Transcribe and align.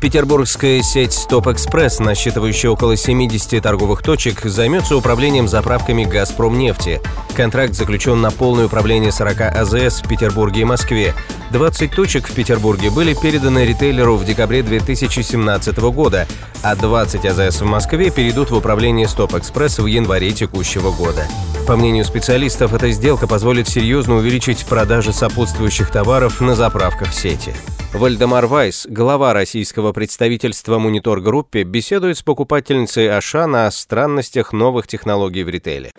Петербургская 0.00 0.82
сеть 0.82 1.14
«Стоп 1.14 1.48
Экспресс», 1.48 2.00
насчитывающая 2.00 2.70
около 2.70 2.96
70 2.96 3.62
торговых 3.62 4.02
точек, 4.02 4.42
займется 4.44 4.94
управлением 4.94 5.48
заправками 5.48 6.04
«Газпром» 6.04 6.58
нефти. 6.58 7.00
Контракт 7.34 7.74
заключен 7.74 8.20
на 8.20 8.30
полное 8.30 8.66
управление 8.66 9.10
40 9.10 9.40
АЗС 9.56 10.02
в 10.02 10.08
Петербурге 10.08 10.60
и 10.60 10.64
Москве. 10.64 11.14
20 11.50 11.90
точек 11.92 12.28
в 12.28 12.34
Петербурге 12.34 12.90
были 12.90 13.14
переданы 13.14 13.64
ритейлеру 13.64 14.16
в 14.16 14.24
декабре 14.24 14.62
2017 14.62 15.78
года, 15.78 16.26
а 16.62 16.76
20 16.76 17.24
АЗС 17.24 17.62
в 17.62 17.64
Москве 17.64 18.10
перейдут 18.10 18.50
в 18.50 18.56
управление 18.56 19.08
«Стоп 19.08 19.34
Экспресс» 19.34 19.78
в 19.78 19.86
январе 19.86 20.30
текущего 20.32 20.92
года. 20.92 21.26
По 21.66 21.74
мнению 21.74 22.04
специалистов, 22.04 22.74
эта 22.74 22.90
сделка 22.90 23.26
позволит 23.26 23.66
серьезно 23.66 24.14
увеличить 24.14 24.64
продажи 24.66 25.12
сопутствующих 25.12 25.90
товаров 25.90 26.40
на 26.40 26.54
заправках 26.54 27.12
сети. 27.12 27.54
Вальдемар 27.92 28.46
Вайс, 28.46 28.86
глава 28.88 29.32
российского 29.32 29.92
представительства 29.92 30.78
Монитор 30.78 31.20
Группе, 31.20 31.64
беседует 31.64 32.18
с 32.18 32.22
покупательницей 32.22 33.10
Ашана 33.10 33.66
о 33.66 33.72
странностях 33.72 34.52
новых 34.52 34.86
технологий 34.86 35.42
в 35.42 35.48
ритейле. 35.48 35.90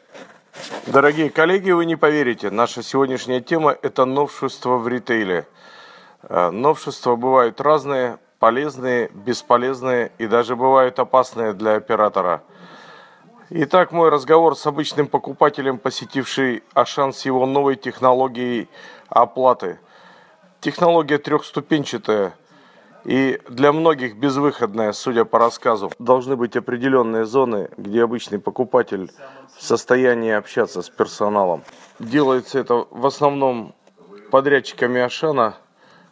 Дорогие 0.85 1.29
коллеги, 1.29 1.71
вы 1.71 1.85
не 1.85 1.97
поверите, 1.97 2.49
наша 2.49 2.81
сегодняшняя 2.81 3.41
тема– 3.41 3.75
это 3.81 4.05
новшества 4.05 4.77
в 4.77 4.87
ритейле. 4.87 5.47
Э, 6.23 6.49
новшества 6.49 7.17
бывают 7.17 7.59
разные, 7.59 8.19
полезные, 8.39 9.11
бесполезные 9.13 10.13
и 10.17 10.27
даже 10.27 10.55
бывают 10.55 10.97
опасные 10.97 11.51
для 11.51 11.75
оператора. 11.75 12.41
Итак, 13.49 13.91
мой 13.91 14.09
разговор 14.09 14.55
с 14.57 14.67
обычным 14.67 15.07
покупателем, 15.07 15.77
посетивший 15.77 16.63
Ашан 16.73 17.13
с 17.13 17.25
его 17.25 17.45
новой 17.45 17.75
технологией 17.75 18.67
оплаты– 19.09 19.79
Технология 20.59 21.19
трехступенчатая 21.19 22.33
и 23.05 23.39
для 23.47 23.71
многих 23.71 24.17
безвыходная, 24.17 24.91
судя 24.91 25.23
по 25.23 25.37
рассказу. 25.37 25.91
Должны 25.99 26.35
быть 26.35 26.57
определенные 26.57 27.25
зоны, 27.25 27.69
где 27.77 28.03
обычный 28.03 28.39
покупатель 28.39 29.11
в 29.55 29.63
состоянии 29.63 30.31
общаться 30.31 30.81
с 30.81 30.89
персоналом. 30.89 31.63
Делается 31.99 32.57
это 32.59 32.87
в 32.89 33.05
основном 33.05 33.75
подрядчиками 34.31 34.99
Ашана 34.99 35.57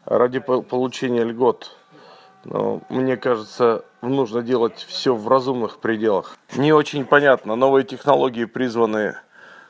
ради 0.05 0.39
получения 0.39 1.23
льгот. 1.23 1.75
Но 2.45 2.81
мне 2.89 3.17
кажется, 3.17 3.83
нужно 4.01 4.41
делать 4.41 4.85
все 4.88 5.13
в 5.13 5.27
разумных 5.27 5.79
пределах. 5.79 6.38
Не 6.55 6.73
очень 6.73 7.05
понятно. 7.05 7.55
Новые 7.55 7.83
технологии 7.83 8.45
призваны 8.45 9.17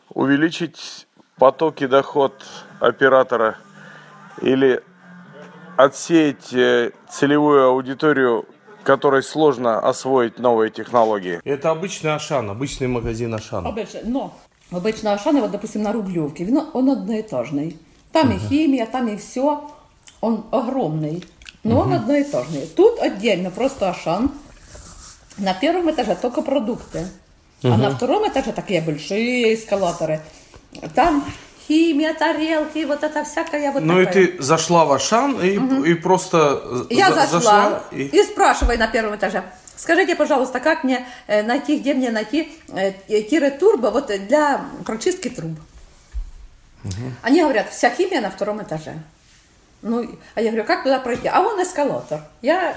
увеличить 0.10 1.08
потоки 1.38 1.88
доход 1.88 2.34
оператора– 2.80 3.58
или 4.42 4.82
отсеять 5.78 6.54
э, 6.54 6.92
целевую 7.10 7.68
аудиторию, 7.68 8.46
которой 8.84 9.24
сложно 9.24 9.80
освоить 9.80 10.40
новые 10.40 10.72
технологии? 10.72 11.42
Это 11.44 11.72
обычный 11.72 12.14
Ашан, 12.14 12.50
обычный 12.50 12.88
магазин 12.88 13.34
Ашан. 13.34 13.66
Обычный, 13.66 14.04
но 14.06 14.38
обычно 14.72 15.14
Ашан, 15.14 15.40
вот, 15.40 15.52
допустим, 15.52 15.84
на 15.84 15.92
Рублевке, 15.92 16.46
он, 16.46 16.70
он 16.74 16.90
одноэтажный. 16.90 17.78
Там 18.12 18.30
uh-huh. 18.30 18.36
и 18.36 18.40
химия, 18.40 18.86
там 18.86 19.08
и 19.08 19.18
все. 19.18 19.70
Он 20.22 20.46
огромный, 20.52 21.24
но 21.66 21.76
uh-huh. 21.76 21.82
он 21.82 21.94
одноэтажный. 21.94 22.68
Тут 22.68 23.00
отдельно 23.00 23.52
просто 23.52 23.90
Ашан. 23.90 24.32
На 25.38 25.54
первом 25.54 25.92
этаже 25.92 26.16
только 26.16 26.42
продукты. 26.42 27.08
Uh-huh. 27.62 27.74
А 27.74 27.78
на 27.78 27.90
втором 27.90 28.26
этаже 28.30 28.54
такие 28.54 28.82
большие 28.82 29.56
эскалаторы. 29.56 30.22
Там 30.94 31.26
химия, 31.68 32.14
тарелки, 32.14 32.86
вот 32.86 33.04
это 33.04 33.24
всякое 33.24 33.72
вот 33.72 33.82
Ну 33.82 34.06
такое. 34.06 34.24
и 34.24 34.28
ты 34.28 34.44
зашла 34.44 34.86
в 34.86 34.94
Ашан 34.94 35.42
и, 35.42 35.58
угу. 35.58 35.84
и 35.84 35.96
просто 35.96 36.86
Я 36.90 37.10
за, 37.10 37.22
зашла, 37.22 37.40
зашла 37.40 37.84
и... 37.92 38.04
и 38.04 38.24
спрашиваю 38.24 38.78
на 38.78 38.88
первом 38.88 39.16
этаже. 39.16 39.44
Скажите, 39.76 40.16
пожалуйста, 40.16 40.60
как 40.60 40.84
мне 40.84 41.06
э, 41.28 41.44
найти, 41.44 41.80
где 41.80 41.94
мне 41.94 42.12
найти 42.12 42.52
э, 42.70 42.94
тире 43.08 43.52
турбо 43.52 43.88
вот 43.88 44.12
для 44.28 44.66
прочистки 44.86 45.30
труб? 45.30 45.58
Угу. 46.84 46.94
Они 47.24 47.42
говорят, 47.42 47.72
вся 47.72 47.90
химия 47.90 48.22
на 48.22 48.30
втором 48.30 48.62
этаже. 48.62 48.94
Ну, 49.88 50.04
а 50.34 50.42
я 50.42 50.50
говорю, 50.50 50.66
как 50.66 50.82
туда 50.82 51.00
пройти? 51.00 51.28
А 51.28 51.44
вон 51.44 51.62
эскалатор. 51.62 52.22
Я, 52.42 52.76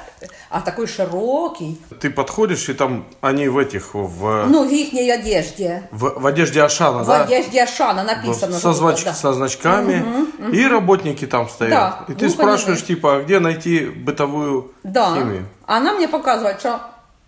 а 0.50 0.60
такой 0.60 0.86
широкий. 0.86 1.80
Ты 2.00 2.10
подходишь, 2.10 2.68
и 2.68 2.74
там 2.74 3.06
они 3.22 3.48
в 3.48 3.56
этих, 3.56 3.94
в... 3.94 4.44
Ну, 4.46 4.68
в 4.68 4.70
их 4.70 4.92
одежде. 4.92 5.88
В, 5.90 6.20
в 6.20 6.26
одежде 6.26 6.62
Ашана, 6.62 7.04
в 7.04 7.06
да? 7.06 7.20
В 7.20 7.22
одежде 7.22 7.62
Ашана 7.62 8.04
написано. 8.04 8.58
Со, 8.58 8.74
знач... 8.74 9.04
да. 9.04 9.14
со 9.14 9.32
значками. 9.32 10.02
Угу, 10.02 10.48
угу. 10.48 10.52
И 10.52 10.66
работники 10.66 11.26
там 11.26 11.48
стоят. 11.48 11.70
Да. 11.70 12.04
И 12.08 12.14
ты 12.14 12.26
ну, 12.26 12.30
спрашиваешь, 12.30 12.84
типа, 12.84 13.16
а 13.16 13.22
где 13.22 13.40
найти 13.40 13.86
бытовую 13.86 14.72
да. 14.82 15.14
химию? 15.14 15.46
Она 15.64 15.94
мне 15.94 16.08
показывает, 16.08 16.60
что... 16.60 16.78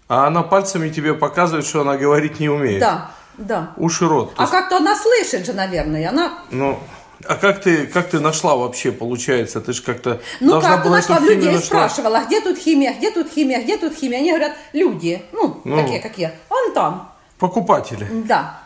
А 0.09 0.27
она 0.27 0.43
пальцами 0.43 0.91
тебе 0.91 1.15
показывает, 1.15 1.65
что 1.65 1.81
она 1.81 1.97
говорить 1.97 2.39
не 2.39 2.51
умеет. 2.51 2.81
Да, 2.81 3.13
да. 3.39 3.71
Уши 3.79 4.07
рот. 4.07 4.35
А 4.37 4.43
есть... 4.43 4.53
как-то 4.53 4.77
она 4.77 4.95
слышит 4.95 5.47
же, 5.47 5.55
наверное. 5.55 6.07
Она... 6.11 6.33
Ну... 6.51 6.79
А 7.29 7.37
как 7.37 7.61
ты, 7.61 7.87
как 7.87 8.09
ты 8.11 8.21
нашла 8.21 8.57
вообще, 8.57 8.93
получается? 8.93 9.61
Ты 9.61 9.73
же 9.73 9.83
как-то 9.83 10.21
Ну 10.41 10.53
должна 10.53 10.77
как 10.77 10.85
была 10.85 10.97
нашла? 10.97 11.19
В 11.19 11.25
людей 11.25 11.53
нашла. 11.53 11.61
спрашивала, 11.61 12.25
где 12.27 12.41
тут 12.41 12.59
химия, 12.59 12.95
где 12.95 13.11
тут 13.11 13.31
химия, 13.31 13.63
где 13.63 13.77
тут 13.77 13.95
химия. 13.95 14.19
Они 14.19 14.31
говорят, 14.31 14.57
люди, 14.73 15.23
ну, 15.33 15.61
ну 15.65 15.77
такие, 15.77 16.01
как 16.01 16.17
я. 16.19 16.35
Он 16.49 16.73
там. 16.73 17.13
Покупатели. 17.39 18.07
Да. 18.27 18.61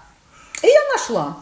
И 0.62 0.66
я 0.66 0.92
нашла. 0.92 1.36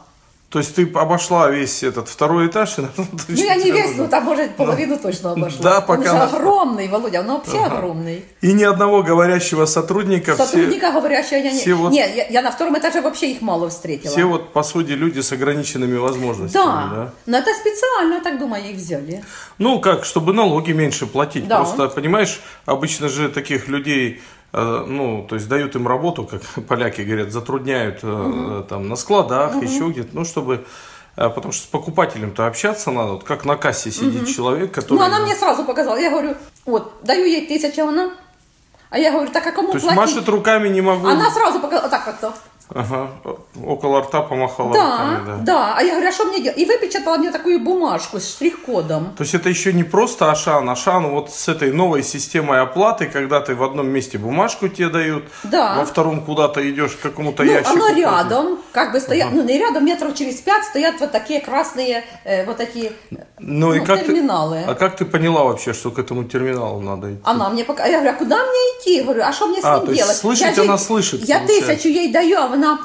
То 0.53 0.59
есть 0.59 0.75
ты 0.75 0.87
обошла 0.93 1.49
весь 1.49 1.83
этот 1.83 2.11
второй 2.11 2.49
этаж? 2.49 2.77
Ну, 2.77 3.07
я 3.29 3.55
не 3.55 3.71
весь, 3.71 3.97
ну 3.97 4.07
там, 4.07 4.25
может, 4.25 4.55
половину 4.55 4.99
точно 4.99 5.33
обошла. 5.33 5.63
Да, 5.63 5.81
пока... 5.81 6.13
Он 6.13 6.19
же 6.19 6.37
огромный, 6.37 6.89
Володя, 6.89 7.21
он 7.21 7.29
вообще 7.29 7.57
ага. 7.57 7.79
огромный. 7.79 8.23
И 8.43 8.53
ни 8.53 8.63
одного 8.63 9.03
говорящего 9.03 9.65
сотрудника. 9.65 10.37
Сотрудника 10.37 10.91
все... 10.91 11.01
говорящего 11.01 11.39
я 11.39 11.53
не... 11.53 11.59
Все 11.59 11.73
вот... 11.73 11.91
Нет, 11.91 12.15
я, 12.15 12.27
я 12.27 12.43
на 12.43 12.51
втором 12.51 12.79
этаже 12.79 13.01
вообще 13.01 13.31
их 13.31 13.41
мало 13.41 13.71
встретила. 13.71 14.13
Все 14.13 14.25
вот, 14.27 14.53
по 14.53 14.63
сути, 14.63 14.91
люди 14.91 15.21
с 15.21 15.33
ограниченными 15.33 15.97
возможностями, 15.97 16.63
да? 16.63 16.91
Да, 16.95 17.15
но 17.25 17.39
это 17.39 17.51
специально, 17.55 18.15
я 18.17 18.21
так 18.21 18.39
думаю, 18.39 18.63
их 18.63 18.77
взяли. 18.77 19.25
Ну, 19.57 19.81
как, 19.81 20.05
чтобы 20.05 20.35
налоги 20.35 20.73
меньше 20.73 21.07
платить. 21.07 21.49
Да. 21.49 21.61
Просто, 21.61 21.89
понимаешь, 21.89 22.41
обычно 22.67 23.09
же 23.09 23.31
таких 23.31 23.69
людей 23.69 24.21
ну, 24.53 25.27
то 25.29 25.37
есть 25.37 25.49
дают 25.49 25.75
им 25.77 25.89
работу, 25.89 26.25
как 26.25 26.43
поляки 26.69 27.01
говорят, 27.01 27.33
затрудняют 27.33 28.05
угу. 28.05 28.65
там 28.69 28.89
на 28.89 28.97
складах, 28.97 29.57
угу. 29.57 29.65
еще 29.65 29.89
где-то, 29.89 30.11
ну, 30.13 30.25
чтобы 30.25 30.65
э, 31.17 31.29
Потому 31.29 31.53
что 31.53 31.65
с 31.65 31.67
покупателем-то 31.67 32.47
общаться 32.47 32.91
надо, 32.91 33.13
вот 33.13 33.25
как 33.25 33.45
на 33.45 33.57
кассе 33.57 33.91
сидит 33.91 34.23
угу. 34.23 34.31
человек, 34.31 34.73
который... 34.73 34.99
Ну, 34.99 35.05
она 35.05 35.21
мне 35.21 35.35
сразу 35.35 35.65
показала, 35.65 35.97
я 35.97 36.11
говорю, 36.11 36.37
вот, 36.67 36.93
даю 37.03 37.25
ей 37.25 37.47
тысячу, 37.47 37.87
она... 37.87 38.13
А 38.91 38.99
я 38.99 39.11
говорю, 39.11 39.31
так 39.31 39.47
а 39.47 39.53
кому 39.53 39.69
То 39.69 39.81
платить? 39.81 39.89
есть 39.89 39.97
машет 39.97 40.29
руками 40.29 40.69
не 40.69 40.83
могу. 40.83 41.07
Она 41.07 41.31
сразу 41.31 41.59
показала, 41.61 41.89
так 41.89 42.05
как-то. 42.05 42.35
Ага, 42.75 43.11
около 43.65 44.01
рта 44.01 44.23
помахала 44.23 44.73
да, 44.73 44.85
руками, 44.85 45.27
да. 45.27 45.37
Да, 45.37 45.75
а 45.77 45.83
я 45.83 45.93
говорю, 45.93 46.09
а 46.09 46.13
что 46.13 46.25
мне 46.25 46.43
делать? 46.43 46.59
И 46.59 46.65
выпечатала 46.65 47.17
мне 47.19 47.31
такую 47.31 47.61
бумажку 47.61 48.19
с 48.19 48.29
штрих-кодом. 48.31 49.15
То 49.17 49.23
есть 49.23 49.35
это 49.35 49.49
еще 49.49 49.73
не 49.73 49.85
просто 49.85 50.31
Ашан, 50.31 50.69
Ашан 50.69 51.09
вот 51.09 51.31
с 51.31 51.49
этой 51.49 51.73
новой 51.73 52.03
системой 52.03 52.61
оплаты, 52.61 53.07
когда 53.07 53.41
ты 53.41 53.55
в 53.55 53.63
одном 53.63 53.89
месте 53.89 54.19
бумажку 54.19 54.69
тебе 54.69 54.89
дают, 54.89 55.25
да. 55.45 55.77
во 55.77 55.85
втором 55.85 56.25
куда-то 56.25 56.69
идешь 56.71 56.93
к 56.93 57.01
какому-то 57.01 57.43
ну, 57.45 57.53
ящику. 57.53 57.75
оно 57.75 57.89
рядом, 57.91 58.59
как 58.73 58.93
бы 58.93 59.01
стоят, 59.01 59.29
ага. 59.29 59.37
ну 59.37 59.45
не 59.45 59.59
рядом, 59.59 59.85
метров 59.85 60.15
через 60.15 60.37
пять 60.41 60.65
стоят 60.65 61.01
вот 61.01 61.13
такие 61.13 61.41
красные, 61.41 62.05
э, 62.25 62.47
вот 62.47 62.57
такие 62.57 62.93
ну, 63.43 63.69
ну, 63.69 63.75
и 63.75 63.81
как 63.81 64.07
терминалы. 64.07 64.63
Ты, 64.65 64.71
а 64.71 64.75
как 64.75 64.97
ты 64.97 65.05
поняла 65.05 65.43
вообще, 65.43 65.73
что 65.73 65.91
к 65.91 65.99
этому 65.99 66.25
терминалу 66.25 66.81
надо 66.81 67.13
идти? 67.13 67.23
Она 67.25 67.51
мне 67.51 67.65
пока, 67.65 67.87
я 67.87 67.99
говорю, 67.99 68.15
а 68.15 68.19
куда 68.19 68.37
мне 68.37 68.59
идти? 68.79 68.97
Я 68.97 69.03
говорю, 69.03 69.23
а 69.25 69.33
что 69.33 69.49
мне 69.49 69.61
с 69.61 69.65
а, 69.65 69.81
ним 69.81 69.95
делать? 69.95 70.17
Слышать 70.17 70.57
я 70.57 70.63
она 70.63 70.77
же, 70.77 70.83
слышит. 70.83 71.21
Я 71.23 71.39
получается. 71.39 71.75
тысячу 71.75 71.89
ей 71.89 72.13
даю, 72.13 72.39
а 72.39 72.45
она 72.45 72.79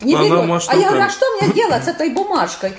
не 0.00 0.14
она 0.14 0.24
берет. 0.24 0.68
А 0.68 0.76
я 0.76 0.88
говорю, 0.88 1.04
а 1.04 1.08
что 1.08 1.26
мне 1.36 1.52
делать 1.52 1.84
с 1.84 1.88
этой 1.88 2.10
бумажкой? 2.10 2.72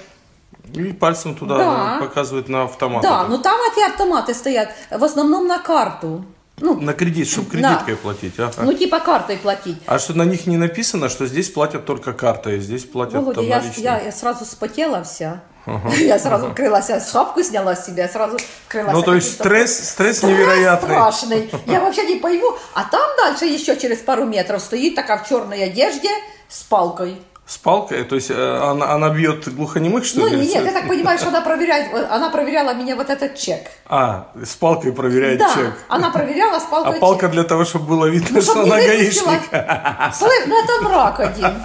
И 0.74 0.92
пальцем 0.92 1.36
туда 1.36 1.58
да. 1.58 1.98
показывает 2.00 2.50
на 2.50 2.64
автомат. 2.64 3.02
Да, 3.02 3.24
но 3.24 3.38
ну 3.38 3.42
там 3.42 3.58
эти 3.72 3.86
автоматы 3.86 4.34
стоят 4.34 4.70
в 4.92 5.04
основном 5.04 5.48
на 5.48 5.60
карту. 5.60 6.26
Ну, 6.58 6.80
на 6.80 6.94
кредит, 6.94 7.28
чтобы 7.28 7.50
кредиткой 7.50 7.96
да. 7.96 8.02
платить. 8.02 8.40
Ага. 8.40 8.64
Ну, 8.64 8.74
типа 8.74 9.00
картой 9.00 9.38
платить. 9.38 9.78
А 9.88 10.00
что 10.00 10.14
на 10.14 10.24
них 10.24 10.48
не 10.48 10.58
написано, 10.58 11.10
что 11.10 11.26
здесь 11.26 11.50
платят 11.50 11.86
только 11.86 12.14
картой, 12.14 12.60
здесь 12.60 12.86
платят 12.86 13.16
Володя, 13.16 13.36
там 13.36 13.46
я, 13.46 13.64
я, 13.76 14.02
я 14.02 14.12
сразу 14.12 14.46
спотела 14.46 15.04
вся. 15.04 15.42
Ага. 15.66 15.90
Я 15.98 16.20
сразу 16.20 16.52
вкрылась, 16.52 16.88
шапку 17.12 17.42
сняла 17.42 17.76
с 17.76 17.88
себя, 17.88 18.08
сразу 18.08 18.38
вкрылась. 18.68 18.94
Ну, 18.94 19.02
то 19.02 19.16
есть 19.16 19.34
стресс, 19.34 19.74
стресс, 19.74 20.20
стресс 20.20 20.24
невероятный. 20.24 20.90
страшный. 20.90 21.50
Я 21.66 21.82
вообще 21.82 22.06
не 22.06 22.18
пойму. 22.20 22.52
А 22.76 22.84
там 22.84 23.10
дальше 23.18 23.46
еще 23.46 23.76
через 23.76 23.98
пару 23.98 24.26
метров 24.26 24.62
стоит 24.62 24.94
такая 24.94 25.18
в 25.18 25.28
черной 25.28 25.64
одежде 25.64 26.10
с 26.48 26.62
палкой. 26.62 27.20
С 27.48 27.58
палкой? 27.58 28.04
То 28.06 28.16
есть 28.16 28.32
э, 28.32 28.58
она, 28.58 28.92
она 28.94 29.10
бьет 29.10 29.48
глухонемых, 29.54 30.04
что 30.04 30.22
ну, 30.22 30.28
ли? 30.30 30.48
нет, 30.48 30.66
я 30.66 30.72
так 30.72 30.88
понимаю, 30.88 31.20
что 31.20 31.28
она 31.28 31.42
проверяет, 31.42 31.94
она 32.10 32.30
проверяла 32.32 32.74
меня 32.74 32.96
вот 32.96 33.12
этот 33.12 33.36
чек. 33.36 33.60
А, 33.86 34.30
с 34.44 34.56
палкой 34.56 34.92
проверяет 34.94 35.38
да, 35.38 35.54
чек. 35.54 35.74
она 35.88 36.10
проверяла 36.10 36.58
с 36.60 36.64
палкой 36.64 36.90
А 36.90 36.94
чек. 36.94 37.02
палка 37.02 37.28
для 37.28 37.44
того, 37.44 37.64
чтобы 37.64 37.86
было 37.86 38.08
видно, 38.08 38.30
Ну, 38.38 38.42
что 38.42 38.64
она 38.64 38.82
не 38.82 38.88
гаишник. 38.88 39.26
выпустила. 39.28 40.12
Слышь, 40.12 40.44
ну 40.48 40.64
это 40.64 40.84
мрак 40.84 41.20
один. 41.20 41.62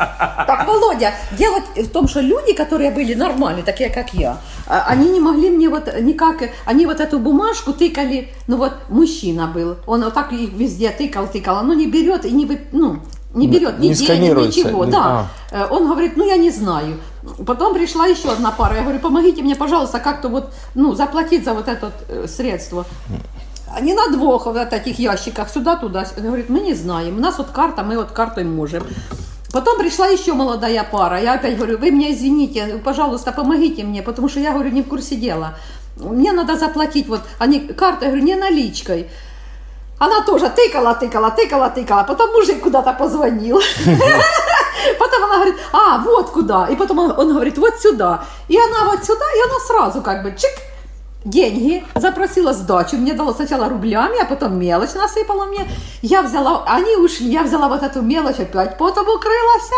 Так, 0.46 0.66
Володя, 0.66 1.14
дело 1.38 1.60
в 1.74 1.88
том, 1.88 2.08
что 2.08 2.20
люди, 2.20 2.52
которые 2.52 2.90
были 2.90 3.14
нормальные, 3.14 3.64
такие 3.64 3.88
как 3.88 4.12
я, 4.12 4.36
а, 4.66 4.84
они 4.86 5.08
не 5.08 5.20
могли 5.20 5.48
мне 5.48 5.70
вот 5.70 5.88
никак, 5.98 6.42
они 6.66 6.84
вот 6.84 7.00
эту 7.00 7.18
бумажку 7.18 7.72
тыкали, 7.72 8.28
ну 8.48 8.58
вот 8.58 8.74
мужчина 8.90 9.46
был, 9.46 9.78
он 9.86 10.04
вот 10.04 10.12
так 10.12 10.30
их 10.32 10.52
везде 10.52 10.90
тыкал, 10.90 11.26
тыкал, 11.26 11.56
оно 11.56 11.72
не 11.72 11.86
берет 11.86 12.26
и 12.26 12.30
не, 12.32 12.44
вы- 12.44 12.60
ну, 12.72 13.00
не 13.34 13.46
берет 13.46 13.78
ни 13.78 13.88
не 13.88 13.94
денег, 13.94 14.36
ничего, 14.36 14.84
не- 14.84 14.90
да. 14.92 15.28
Э, 15.52 15.66
Он 15.70 15.88
говорит, 15.88 16.16
ну 16.16 16.26
я 16.26 16.36
не 16.36 16.50
знаю. 16.50 16.98
Потом 17.46 17.74
пришла 17.74 18.06
еще 18.06 18.30
одна 18.32 18.50
пара, 18.50 18.76
я 18.76 18.82
говорю, 18.82 18.98
помогите 18.98 19.42
мне, 19.42 19.54
пожалуйста, 19.54 20.00
как-то 20.00 20.28
вот, 20.28 20.52
ну, 20.74 20.94
заплатить 20.94 21.44
за 21.44 21.54
вот 21.54 21.68
это 21.68 21.92
э, 22.08 22.26
средство. 22.28 22.84
Они 23.76 23.94
на 23.94 24.08
двух 24.08 24.46
вот 24.46 24.70
таких 24.70 24.98
ящиках, 24.98 25.48
сюда-туда. 25.48 26.04
Он 26.16 26.22
Говорит, 26.24 26.48
мы 26.48 26.60
не 26.60 26.74
знаем, 26.74 27.18
у 27.18 27.20
нас 27.20 27.38
вот 27.38 27.48
карта, 27.50 27.82
мы 27.84 27.96
вот 27.96 28.10
картой 28.10 28.44
можем. 28.44 28.82
Потом 29.52 29.78
пришла 29.78 30.06
еще 30.08 30.32
молодая 30.32 30.84
пара. 30.84 31.20
Я 31.20 31.34
опять 31.34 31.56
говорю, 31.56 31.78
вы 31.78 31.90
меня 31.90 32.12
извините, 32.12 32.80
пожалуйста, 32.84 33.32
помогите 33.32 33.84
мне, 33.84 34.02
потому 34.02 34.28
что 34.28 34.40
я 34.40 34.52
говорю, 34.52 34.70
не 34.70 34.82
в 34.82 34.88
курсе 34.88 35.16
дела. 35.16 35.54
Мне 35.96 36.32
надо 36.32 36.56
заплатить, 36.56 37.06
вот, 37.08 37.20
они, 37.38 37.60
карта, 37.60 38.06
я 38.06 38.10
говорю, 38.10 38.24
не 38.24 38.34
наличкой. 38.36 39.06
Она 40.00 40.22
тоже 40.22 40.48
тыкала, 40.48 40.94
тыкала, 40.94 41.30
тыкала, 41.30 41.68
тыкала. 41.68 42.04
Потом 42.04 42.32
мужик 42.32 42.62
куда-то 42.62 42.94
позвонил. 42.94 43.60
Потом 44.98 45.24
она 45.24 45.34
говорит, 45.34 45.56
а, 45.72 45.98
вот 45.98 46.30
куда. 46.30 46.66
И 46.70 46.76
потом 46.76 46.98
он, 47.00 47.10
он 47.10 47.32
говорит, 47.34 47.58
вот 47.58 47.78
сюда. 47.78 48.24
И 48.48 48.56
она 48.56 48.90
вот 48.90 49.04
сюда, 49.04 49.24
и 49.36 49.48
она 49.48 49.60
сразу 49.60 50.00
как 50.00 50.22
бы 50.22 50.30
чик, 50.30 50.50
деньги, 51.24 51.84
запросила 51.94 52.54
сдачу, 52.54 52.96
мне 52.96 53.12
дала 53.12 53.34
сначала 53.34 53.68
рублями, 53.68 54.18
а 54.22 54.24
потом 54.24 54.58
мелочь 54.58 54.94
насыпала 54.94 55.44
мне. 55.44 55.68
Я 56.00 56.22
взяла, 56.22 56.64
они 56.66 56.96
ушли, 56.96 57.30
я 57.30 57.42
взяла 57.42 57.68
вот 57.68 57.82
эту 57.82 58.00
мелочь 58.00 58.40
опять, 58.40 58.78
потом 58.78 59.06
укрылась. 59.06 59.70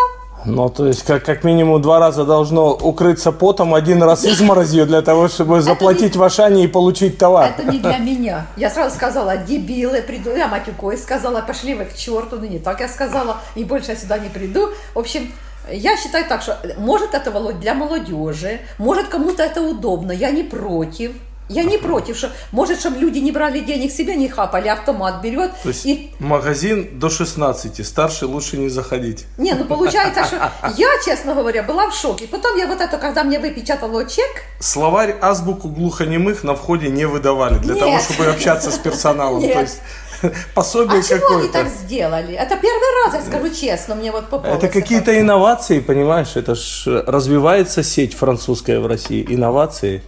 Ну, 0.44 0.68
то 0.68 0.86
есть, 0.86 1.02
как, 1.04 1.24
как 1.24 1.44
минимум 1.44 1.80
два 1.80 1.98
раза 1.98 2.24
должно 2.24 2.72
укрыться 2.72 3.32
потом, 3.32 3.74
один 3.74 4.02
раз 4.02 4.24
изморозью 4.24 4.86
для 4.86 5.02
того, 5.02 5.28
чтобы 5.28 5.60
заплатить 5.60 6.16
в 6.16 6.22
Ашане 6.22 6.64
и 6.64 6.66
получить 6.66 7.18
товар. 7.18 7.54
Это 7.56 7.70
не 7.70 7.78
для 7.78 7.98
меня. 7.98 8.46
Я 8.56 8.70
сразу 8.70 8.94
сказала, 8.94 9.36
дебилы, 9.36 10.02
приду. 10.02 10.30
Я 10.30 10.48
матюкой 10.48 10.98
сказала, 10.98 11.40
пошли 11.40 11.74
вы 11.74 11.84
к 11.84 11.94
черту. 11.94 12.36
Ну, 12.40 12.46
не 12.46 12.58
так 12.58 12.80
я 12.80 12.88
сказала, 12.88 13.38
и 13.54 13.64
больше 13.64 13.92
я 13.92 13.96
сюда 13.96 14.18
не 14.18 14.28
приду. 14.28 14.68
В 14.94 14.98
общем, 14.98 15.30
я 15.70 15.96
считаю 15.96 16.24
так, 16.26 16.42
что 16.42 16.58
может 16.76 17.14
это 17.14 17.30
для 17.52 17.74
молодежи, 17.74 18.60
может 18.78 19.08
кому-то 19.08 19.42
это 19.42 19.62
удобно, 19.62 20.12
я 20.12 20.30
не 20.30 20.42
против. 20.42 21.12
Я 21.48 21.64
не 21.64 21.76
против, 21.78 22.16
что 22.16 22.30
может, 22.50 22.80
чтобы 22.80 22.98
люди 22.98 23.18
не 23.18 23.32
брали 23.32 23.60
денег 23.60 23.92
себе, 23.92 24.14
не 24.16 24.28
хапали, 24.28 24.68
автомат 24.68 25.20
берет. 25.22 25.52
То 25.62 25.68
есть 25.68 25.84
И 25.84 26.10
магазин 26.18 26.98
до 26.98 27.10
16, 27.10 27.86
старше 27.86 28.26
лучше 28.26 28.56
не 28.56 28.68
заходить. 28.68 29.26
Не, 29.38 29.52
ну 29.54 29.64
получается, 29.64 30.24
что 30.24 30.50
я, 30.76 30.88
честно 31.04 31.34
говоря, 31.34 31.62
была 31.62 31.90
в 31.90 31.94
шоке. 31.94 32.26
Потом 32.26 32.56
я 32.56 32.66
вот 32.66 32.80
это, 32.80 32.96
когда 32.98 33.24
мне 33.24 33.38
выпечатало 33.38 34.04
чек, 34.06 34.30
Словарь 34.60 35.16
азбуку 35.20 35.68
глухонемых 35.68 36.44
на 36.44 36.54
входе 36.54 36.88
не 36.88 37.04
выдавали 37.04 37.58
для 37.58 37.74
Нет. 37.74 37.84
того, 37.84 37.98
чтобы 37.98 38.26
общаться 38.30 38.70
с 38.70 38.78
персоналом. 38.78 39.40
Нет. 39.42 39.54
То 39.54 39.60
есть 39.60 39.80
пособие 40.54 41.00
а 41.00 41.02
чего 41.02 41.14
они 41.16 41.48
какое-то. 41.48 41.52
так 41.52 41.68
сделали? 41.68 42.34
Это 42.34 42.56
первый 42.56 43.04
раз, 43.04 43.14
я 43.14 43.22
скажу 43.22 43.54
честно, 43.54 43.94
мне 43.96 44.12
вот 44.12 44.28
попалось. 44.28 44.56
Это 44.62 44.68
какие-то 44.68 45.18
инновации, 45.20 45.80
понимаешь? 45.80 46.36
Это 46.36 46.54
ж 46.54 46.84
развивается 47.06 47.82
сеть 47.82 48.14
французская 48.14 48.78
в 48.78 48.86
России. 48.86 49.26
Инновации. 49.28 50.02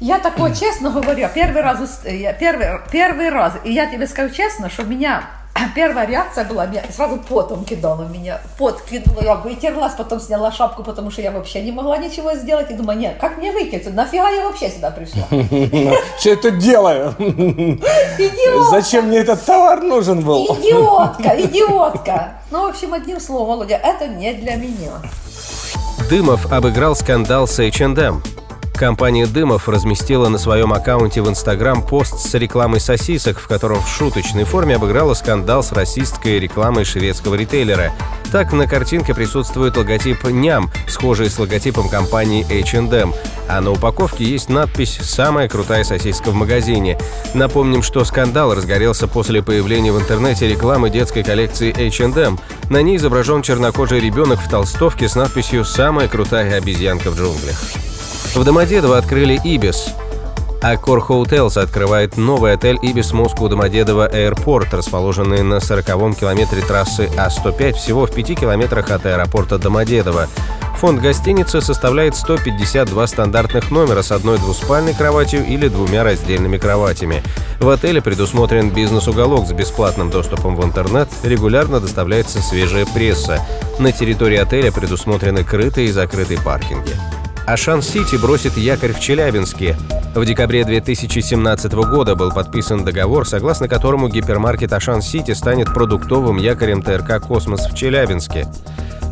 Я 0.00 0.18
такое, 0.18 0.54
честно 0.54 0.90
говоря, 0.90 1.28
первый 1.28 1.60
раз, 1.60 1.78
я 2.06 2.32
первый, 2.32 2.66
первый 2.90 3.28
раз, 3.28 3.52
и 3.64 3.72
я 3.72 3.84
тебе 3.84 4.06
скажу 4.06 4.34
честно, 4.34 4.70
что 4.70 4.82
у 4.82 4.86
меня 4.86 5.28
первая 5.74 6.06
реакция 6.06 6.46
была, 6.46 6.64
меня 6.64 6.82
сразу 6.90 7.18
потом 7.18 7.66
кидало 7.66 8.08
меня, 8.08 8.40
пот 8.56 8.80
кидало, 8.80 9.22
я 9.22 9.34
вытерлась, 9.34 9.92
потом 9.92 10.18
сняла 10.18 10.52
шапку, 10.52 10.82
потому 10.84 11.10
что 11.10 11.20
я 11.20 11.30
вообще 11.30 11.60
не 11.60 11.70
могла 11.70 11.98
ничего 11.98 12.32
сделать, 12.32 12.70
и 12.70 12.74
думаю, 12.74 12.98
нет, 12.98 13.18
как 13.20 13.36
мне 13.36 13.52
выйти, 13.52 13.86
нафига 13.90 14.30
я 14.30 14.46
вообще 14.46 14.70
сюда 14.70 14.90
пришла? 14.90 15.24
Что 16.18 16.30
я 16.30 16.36
тут 16.36 16.56
делаю? 16.56 17.14
Идиот! 17.18 18.70
Зачем 18.70 19.08
мне 19.08 19.18
этот 19.18 19.44
товар 19.44 19.82
нужен 19.82 20.22
был? 20.22 20.46
Идиотка, 20.46 21.28
идиотка! 21.42 22.40
Ну, 22.50 22.66
в 22.66 22.70
общем, 22.70 22.94
одним 22.94 23.20
словом, 23.20 23.48
Володя, 23.48 23.76
это 23.76 24.08
не 24.08 24.32
для 24.32 24.56
меня. 24.56 24.92
Дымов 26.08 26.50
обыграл 26.50 26.96
скандал 26.96 27.46
с 27.46 27.58
H&M. 27.58 28.22
Компания 28.80 29.26
Дымов 29.26 29.68
разместила 29.68 30.30
на 30.30 30.38
своем 30.38 30.72
аккаунте 30.72 31.20
в 31.20 31.28
Инстаграм 31.28 31.82
пост 31.82 32.18
с 32.18 32.32
рекламой 32.32 32.80
сосисок, 32.80 33.38
в 33.38 33.46
котором 33.46 33.82
в 33.82 33.86
шуточной 33.86 34.44
форме 34.44 34.76
обыграла 34.76 35.12
скандал 35.12 35.62
с 35.62 35.70
расистской 35.72 36.38
рекламой 36.38 36.86
шведского 36.86 37.34
ритейлера. 37.34 37.92
Так 38.32 38.54
на 38.54 38.66
картинке 38.66 39.14
присутствует 39.14 39.76
логотип 39.76 40.24
«Ням», 40.24 40.70
схожий 40.88 41.28
с 41.28 41.38
логотипом 41.38 41.90
компании 41.90 42.46
H&M, 42.50 43.12
а 43.48 43.60
на 43.60 43.70
упаковке 43.70 44.24
есть 44.24 44.48
надпись 44.48 44.98
«Самая 45.02 45.46
крутая 45.46 45.84
сосиска 45.84 46.30
в 46.30 46.34
магазине». 46.34 46.98
Напомним, 47.34 47.82
что 47.82 48.02
скандал 48.06 48.54
разгорелся 48.54 49.06
после 49.08 49.42
появления 49.42 49.92
в 49.92 50.00
интернете 50.00 50.48
рекламы 50.48 50.88
детской 50.88 51.22
коллекции 51.22 51.70
H&M. 51.70 52.38
На 52.70 52.80
ней 52.80 52.96
изображен 52.96 53.42
чернокожий 53.42 54.00
ребенок 54.00 54.40
в 54.40 54.48
толстовке 54.48 55.06
с 55.06 55.16
надписью 55.16 55.66
«Самая 55.66 56.08
крутая 56.08 56.56
обезьянка 56.56 57.10
в 57.10 57.18
джунглях». 57.18 57.89
В 58.34 58.44
Домодедово 58.44 58.96
открыли 58.96 59.40
Ибис. 59.42 59.92
Аккор 60.62 61.00
Hotels 61.00 61.60
открывает 61.60 62.16
новый 62.16 62.52
отель 62.52 62.78
Ибис 62.80 63.12
Москву 63.12 63.48
Домодедово 63.48 64.06
Аэропорт, 64.06 64.72
расположенный 64.72 65.42
на 65.42 65.56
40-м 65.56 66.14
километре 66.14 66.62
трассы 66.62 67.10
А105, 67.16 67.72
всего 67.72 68.06
в 68.06 68.14
5 68.14 68.38
километрах 68.38 68.90
от 68.92 69.04
аэропорта 69.04 69.58
Домодедово. 69.58 70.28
Фонд 70.78 71.02
гостиницы 71.02 71.60
составляет 71.60 72.14
152 72.14 73.06
стандартных 73.08 73.70
номера 73.72 74.02
с 74.02 74.12
одной 74.12 74.38
двуспальной 74.38 74.94
кроватью 74.94 75.44
или 75.44 75.66
двумя 75.66 76.04
раздельными 76.04 76.56
кроватями. 76.56 77.22
В 77.58 77.68
отеле 77.68 78.00
предусмотрен 78.00 78.70
бизнес-уголок 78.70 79.48
с 79.48 79.52
бесплатным 79.52 80.08
доступом 80.08 80.54
в 80.54 80.64
интернет, 80.64 81.08
регулярно 81.24 81.80
доставляется 81.80 82.40
свежая 82.40 82.86
пресса. 82.86 83.44
На 83.80 83.90
территории 83.90 84.38
отеля 84.38 84.70
предусмотрены 84.70 85.42
крытые 85.42 85.88
и 85.88 85.92
закрытые 85.92 86.40
паркинги. 86.40 86.94
Ашан-Сити 87.50 88.14
бросит 88.14 88.56
якорь 88.56 88.92
в 88.92 89.00
Челябинске. 89.00 89.76
В 90.14 90.24
декабре 90.24 90.64
2017 90.64 91.72
года 91.72 92.14
был 92.14 92.30
подписан 92.30 92.84
договор, 92.84 93.26
согласно 93.26 93.66
которому 93.66 94.08
гипермаркет 94.08 94.72
Ашан-Сити 94.72 95.32
станет 95.32 95.74
продуктовым 95.74 96.36
якорем 96.36 96.80
ТРК 96.80 97.20
«Космос» 97.20 97.68
в 97.68 97.74
Челябинске. 97.74 98.46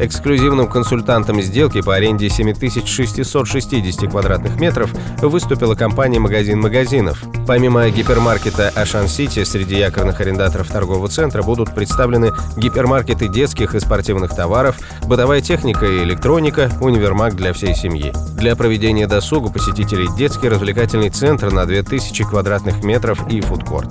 Эксклюзивным 0.01 0.69
консультантом 0.69 1.43
сделки 1.43 1.81
по 1.81 1.95
аренде 1.95 2.29
7660 2.29 4.09
квадратных 4.09 4.61
метров 4.61 4.93
выступила 5.21 5.75
компания 5.75 6.21
«Магазин 6.21 6.61
магазинов». 6.61 7.23
Помимо 7.47 7.89
гипермаркета 7.91 8.71
Ашан-Сити, 8.75 9.43
среди 9.43 9.77
якорных 9.77 10.21
арендаторов 10.21 10.69
торгового 10.69 11.09
центра 11.09 11.43
будут 11.43 11.75
представлены 11.75 12.33
гипермаркеты 12.57 13.29
детских 13.29 13.75
и 13.75 13.81
спортивных 13.81 14.35
товаров, 14.35 14.79
бытовая 15.07 15.41
техника 15.41 15.87
и 15.87 16.05
электроника, 16.05 16.71
универмаг 16.81 17.35
для 17.35 17.53
всей 17.53 17.75
семьи. 17.75 18.13
Для 18.37 18.55
проведения 18.55 19.09
досуга 19.09 19.51
посетителей 19.51 20.09
детский 20.17 20.49
развлекательный 20.49 21.11
центр 21.11 21.51
на 21.51 21.67
2000 21.67 22.25
квадратных 22.25 22.85
метров 22.85 23.29
и 23.29 23.41
фудкорт. 23.41 23.91